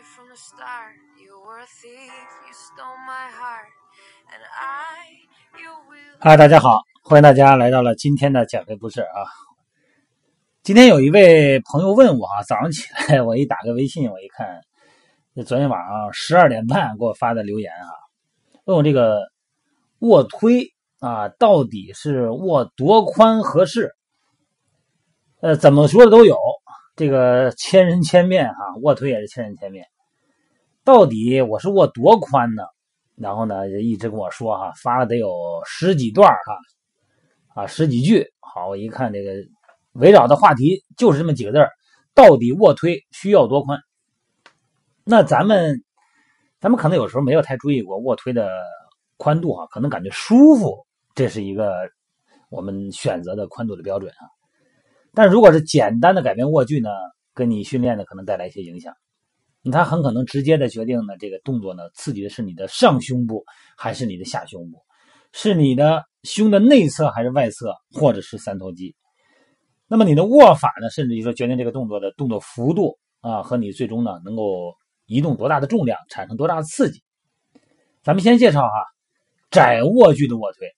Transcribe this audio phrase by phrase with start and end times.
[0.00, 0.94] right from the start.
[1.18, 2.12] You were a thief,
[2.46, 3.68] you stole my heart,
[4.32, 5.28] and I,
[5.60, 6.16] you will.
[6.20, 9.28] 嗨，大家好，欢迎大家来到了今天的减肥不是啊。
[10.62, 14.60] 今天有一位朋友问我啊，早上起来我一打开微信，我一看，
[15.34, 17.92] 这昨天晚上十二点半给我发的留言啊，
[18.64, 19.30] 问我这个
[19.98, 23.94] 卧推啊，到底是卧多宽合适？
[25.42, 26.36] 呃，怎么说的都有，
[27.00, 29.86] 这个千人千面哈、卧推也是千人千面。
[30.84, 32.62] 到底我是卧多宽呢？
[33.16, 35.32] 然后呢，就一直跟我说哈、发了得有
[35.64, 36.30] 十几段
[37.54, 38.30] 哈、啊，十几句。
[38.40, 39.32] 好，我一看这个
[39.92, 41.70] 围绕的话题就是这么几个字儿
[42.14, 43.80] 到底卧推需要多宽？
[45.02, 45.82] 那咱们
[46.60, 48.50] 咱们可能有时候没有太注意过卧推的
[49.16, 51.72] 宽度哈、可能感觉舒服，这是一个
[52.50, 54.28] 我们选择的宽度的标准啊。
[55.14, 56.90] 但如果是简单的改变握距呢，
[57.34, 58.94] 跟你训练呢可能带来一些影响。
[59.70, 63.44] 它很可能直接的决定呢，这个动作呢刺激的是你的上胸部
[63.76, 64.78] 还是你的下胸部，
[65.32, 68.94] 是你的胸的内侧还是外侧，或者是三头肌。
[69.86, 74.72] 那么你的握法呢，甚至于说决定这个动作的动作幅度啊，和你最终呢能够
[75.06, 77.02] 移动多大的重量，产生多大的刺激。
[78.02, 78.86] 咱们先介绍哈，
[79.50, 80.68] 窄握距的卧推。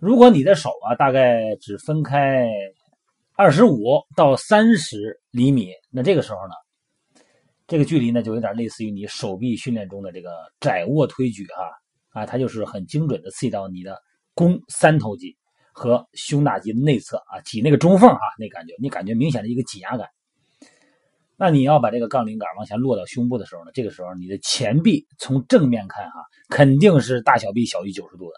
[0.00, 2.48] 如果你的手啊大概只分开
[3.36, 6.54] 二十五到三十厘米，那这个时候呢，
[7.66, 14.00] 这个距离呢就有点类似于你手臂训练中的这个窄握推举哈啊，它就是很精准的刺激到你的
[14.36, 15.36] 肱三头肌
[15.72, 20.06] 和胸大肌的内侧啊，挤那个中缝哈，那感觉你感觉明显的一个挤压感。
[21.36, 28.34] 那你要把这个杠铃杆往下落到胸部的时候呢，这个时候你的前臂从正面看哈，肯定是大小臂小于九十度的。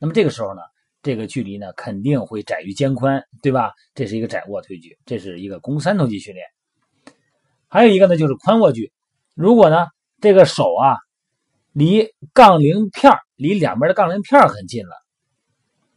[0.00, 0.62] 那么这个时候呢，
[1.02, 3.72] 这个距离呢肯定会窄于肩宽，对吧？
[3.94, 6.46] 这是一个窄握推举，这是一个肱三头肌训练。
[7.68, 8.92] 还有一个呢，就是宽握距。
[9.34, 9.86] 如果呢，
[10.20, 10.96] 这个手啊，
[11.72, 14.92] 离杠铃片离两边的杠铃片很近了，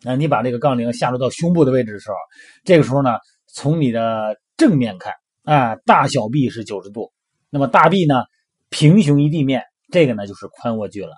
[0.02, 2.16] 那你把这个杠铃下落到胸部的位置的时候，
[2.64, 5.14] 这个时候呢，从你的正面看
[5.44, 7.12] 啊，大小臂是九十度，
[7.50, 8.24] 那么大臂呢
[8.70, 11.14] 平行于地面，这个呢就是宽握距了。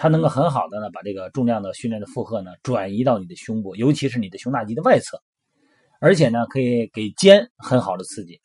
[0.00, 5.20] 它能够很好的呢，把这个重量的训练的负荷呢转移到你的胸部，尤其是你的胸大肌的外侧，
[6.00, 8.40] 而且呢，可以给肩很好的刺激。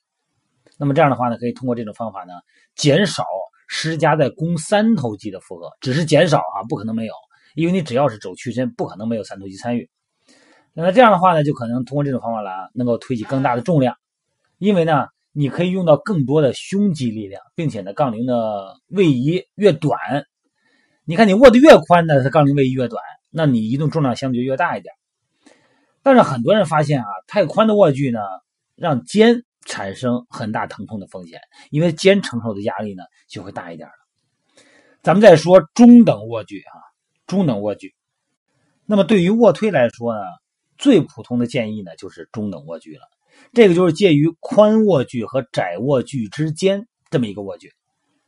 [0.80, 2.34] 那么这样的话呢，可以通过这种方法呢，
[2.76, 3.24] 减少
[3.68, 7.14] 施加在肱三头肌的负荷，只是减少啊，不可能没有，
[7.54, 9.88] 因为你只要是肘屈伸，不可能没有三头肌参与。
[10.74, 13.96] 那这样的话呢，就可能通过这种方法来能够推起更大的重量，
[14.58, 20.00] 因为呢，你可以用到更多的胸肌力量，并且呢，杠铃的位移越短，
[21.06, 24.94] 你看你握的越宽呢，它杠铃位移越短，那你移动重量相对就越大一点。
[26.02, 28.20] 但是很多人发现啊，太宽的握距呢，
[28.76, 31.42] 让肩产生很大疼痛的风险，
[31.72, 33.94] 因为肩承受的压力呢就会大一点了。
[35.02, 36.76] 咱们再说中等握距啊，
[37.28, 37.94] 中等握距。
[38.86, 40.22] 那么对于卧推来说呢，
[40.78, 43.02] 最普通的建议呢就是中等握距了。
[43.52, 47.74] 这个就是介于宽握距和窄握距之间这么一个握距。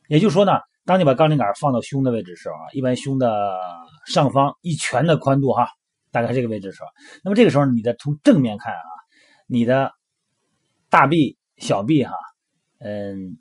[0.07, 0.53] 也就是说呢，
[0.85, 3.57] 当你把杠铃杆放到胸的位置的时候啊，一般胸的
[4.05, 5.67] 上方一拳的宽度哈，
[6.11, 6.89] 大概这个位置的时候，
[7.23, 8.85] 那么这个时候你的从正面看啊，
[9.47, 9.91] 你的
[10.89, 12.13] 大臂、小臂哈，
[12.79, 13.37] 嗯，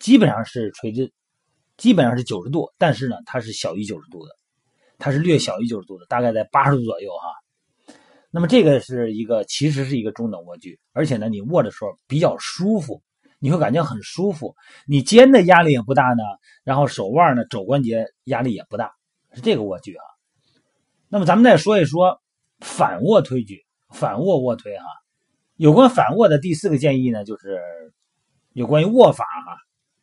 [0.00, 1.12] 基本上是垂直，
[1.76, 4.32] 基本上是九十度，但是呢，它是小于九十度的，
[4.98, 7.94] 它是略小于九十度的，大概在八十度左右哈。
[8.32, 13.02] 那么这个是一个，其实是一个中等握距，而且呢，你握的时候比较舒服，
[13.40, 14.54] 你会感觉很舒服，
[14.86, 16.22] 你肩的压力也不大呢，
[16.62, 18.92] 然后手腕呢、肘关节压力也不大，
[19.32, 20.04] 是这个握距啊。
[21.08, 22.20] 那么咱们再说一说
[22.60, 24.84] 反握推举，反握卧推哈。
[25.56, 27.60] 有关反握的第四个建议呢，就是
[28.52, 29.56] 有关于握法哈。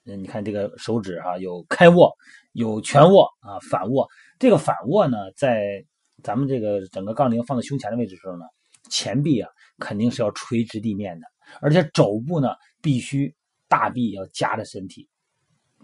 [0.06, 2.16] 嗯，你看这个手指哈，有开握，
[2.54, 4.08] 有全握啊，反握。
[4.40, 5.86] 这个反握呢，在
[6.24, 8.46] 咱们这个整个杠铃放在胸前的位置的时候呢，
[8.90, 9.50] 前臂啊
[9.80, 11.28] 肯定是要垂直地面的，
[11.62, 12.50] 而且肘部呢
[12.82, 13.34] 必须
[13.68, 15.08] 大臂要夹着身体，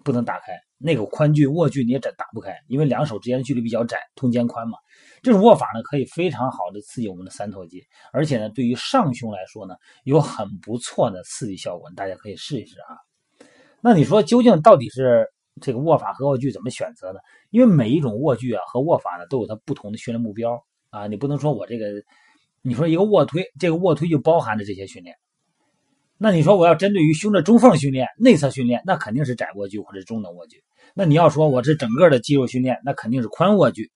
[0.04, 0.54] 不能打开。
[0.86, 4.78] 那个宽距握距你也打打不开，因为两手之间的距离比较窄，通肩宽嘛。
[5.22, 7.82] 这种握法呢，可以非常好的刺激我们的三头肌，
[8.12, 12.98] 而且呢，对于上胸来说呢，有很不错的刺激效果，大家可以试一试啊。
[13.80, 15.26] 那你说究竟到底是
[15.62, 17.20] 这个握法和握距怎么选择呢？
[17.50, 21.86] 因为每一种握距啊和握法呢都有它不同的训练目标啊，你不能说我这个，
[22.62, 25.16] 你说一个卧推，这个卧推就包含着这些训练。
[26.24, 30.64] 那你说我要针对于胸的中缝训练、内侧训练，那肯定是窄握距或者中等握距。
[30.94, 33.92] 那你要说我这整个的肌肉训练，那肯定是宽握距。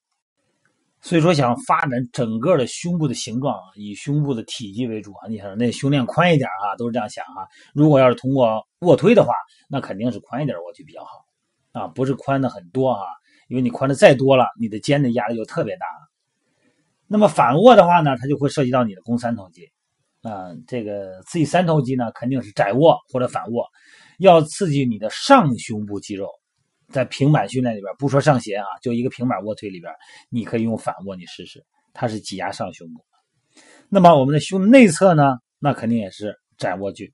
[1.00, 5.30] 所以说，想发展整个的胸部的形状，以胸部的体积为主啊。
[5.30, 7.48] 你想那胸链宽一点啊，都是这样想啊。
[7.74, 9.32] 如果要是通过卧推的话，
[9.70, 11.26] 那肯定是宽一点卧推比较好
[11.72, 13.06] 啊，不是宽的很多啊，
[13.48, 15.86] 因为你宽的再多了，你的肩的压力就特别大。
[17.08, 19.72] 那么反卧的话呢，它就会涉及到你的肱三头肌
[20.28, 20.50] 啊。
[20.68, 23.66] 这个刺激三头肌呢，肯定是窄握或者反握，
[24.20, 26.30] 要刺激你的上胸部肌肉。
[26.90, 29.94] 在平板训练里边，不说上斜啊，就一个平板卧推里边，
[30.30, 33.04] 你可以用反握，你试试，它是挤压上胸部。
[33.90, 37.14] 那么我们的胸内侧呢，那肯定也是窄握距。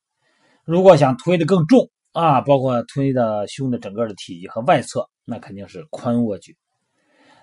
[0.64, 6.56] 如果想推的更重啊，包括推的胸的整个的体积和外侧，那肯定是宽握距。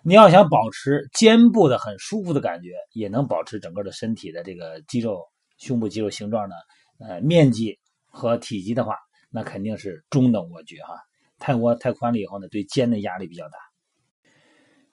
[0.05, 5.21] 你要想保持肩部的很舒服的感觉，也能保持整个的身体的这个肌肉、
[5.61, 6.57] 胸部肌肉形状的
[6.99, 8.97] 呃面积和体积的话，
[9.31, 10.95] 那肯定是中等卧距哈。
[11.39, 13.59] 太窝太宽了以后呢，对肩的压力比较大。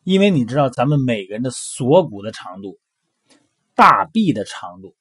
[0.03, 2.79] 因为你知道，咱们每个人的锁骨的长度、
[3.75, 4.95] 大臂的长度、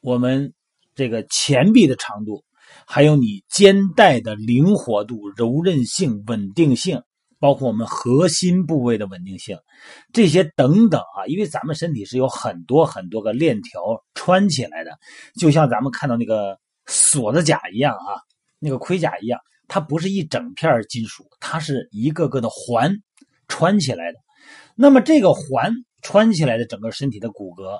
[0.00, 0.54] 我们
[0.96, 2.44] 这个前臂的长度，
[2.86, 7.02] 还有你肩带的灵活度、柔韧性、稳定性，
[7.38, 9.58] 包括我们核心部位的稳定性，
[10.12, 13.80] 这些等等啊，因为咱们身体是有很多很多个链条
[14.14, 14.98] 穿起来的，
[15.38, 18.20] 就像咱们看到那个锁子甲一样啊，
[18.58, 19.40] 那个盔甲一样。
[19.70, 22.96] 它不是一整片金属，它是一个个的环
[23.48, 24.18] 穿起来的。
[24.74, 25.70] 那么这个环
[26.00, 27.78] 穿起来的整个身体的骨骼，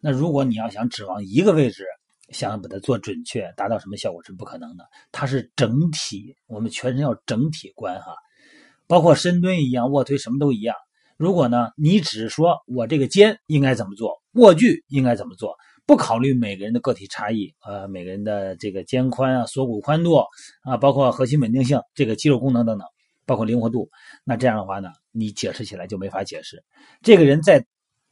[0.00, 1.84] 那如果你要想指望一个位置，
[2.30, 4.84] 想把它做准确，达到什么效果是不可能的。
[5.12, 8.14] 它是整体，我们全身要整体观哈，
[8.86, 10.74] 包括深蹲一样，卧推什么都一样。
[11.16, 15.56] 如果呢，你只说我这个肩应该怎么做，卧距应该怎么做。
[15.86, 20.16] 不考虑每个人的个体差异，呃，每个人的这个肩宽啊、锁骨宽度
[20.62, 22.86] 啊，包括核心稳定性、这个肌肉功能等等，
[23.24, 23.88] 包括灵活度，
[24.24, 26.62] 那这样的话呢，你解释起来就没法解释。
[27.02, 27.64] 这个人在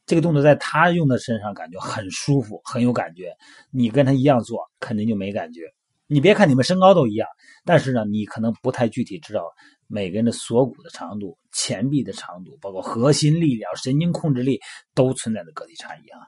[0.06, 3.34] 这个动作在他用的身上感觉很舒服，很有感觉，
[3.70, 5.62] 你跟他一样做，肯定就没感觉。
[6.06, 7.26] 你别看你们身高都一样，
[7.64, 9.42] 但是呢，你可能不太具体知道
[9.86, 14.60] 每个人的锁骨的长度、前臂的长度，包括核心力量、神经控制力
[14.94, 16.20] 都存在着个体差异啊。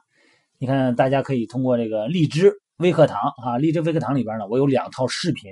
[0.57, 5.51] 你看，大家可以通过这个荔枝微课堂啊，荔枝微课堂里边呢，我有两套视频，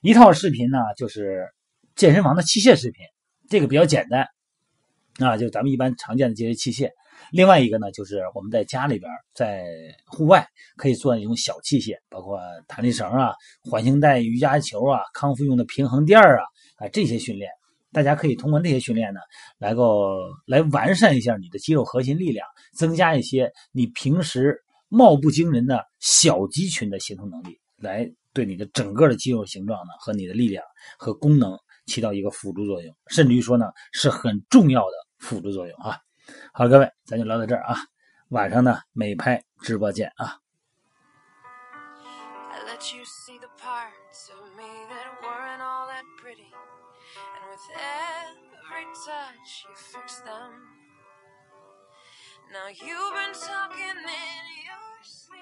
[0.00, 1.46] 一套视频呢就是
[1.94, 3.04] 健身房的器械视频，
[3.48, 4.26] 这个比较简单
[5.18, 6.90] 啊，就咱们一般常见的这些器械。
[7.32, 9.64] 另外一个呢，就是我们在家里边，在
[10.06, 10.46] 户外
[10.76, 12.38] 可以做那种小器械，包括
[12.68, 13.32] 弹力绳啊、
[13.62, 16.42] 环形带、瑜伽球啊、康复用的平衡垫啊
[16.76, 17.50] 啊这些训练。
[17.92, 19.20] 大家可以通过那些训练呢，
[19.58, 30.62] 来够来完善一下你的肌肉核心力量，增加一些你平时貌不惊人的小肌群的协同能力，来对你的整个的肌肉形状呢和你的力量
[30.98, 35.96] 和功能起到一个辅助作用，甚至于说呢是很重要的辅助作用啊。
[36.52, 37.76] 好，各位，咱就聊到这儿啊，
[38.28, 40.40] 晚上呢美拍直播见啊。
[47.56, 50.52] with every touch you fix them.
[52.52, 55.36] Now you've been talking in your sleep.